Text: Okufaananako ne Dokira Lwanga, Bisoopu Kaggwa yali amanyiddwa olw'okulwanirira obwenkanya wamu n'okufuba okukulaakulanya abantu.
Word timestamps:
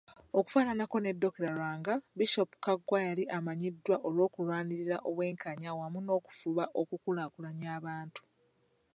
Okufaananako 0.37 0.97
ne 1.01 1.11
Dokira 1.21 1.49
Lwanga, 1.57 1.93
Bisoopu 2.17 2.55
Kaggwa 2.65 2.97
yali 3.07 3.23
amanyiddwa 3.37 3.95
olw'okulwanirira 4.07 4.97
obwenkanya 5.09 5.69
wamu 5.79 5.99
n'okufuba 6.03 6.63
okukulaakulanya 6.81 7.67
abantu. 7.77 8.21